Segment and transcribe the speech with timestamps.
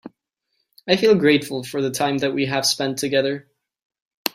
[0.87, 3.47] I feel grateful for the time that we have spend together.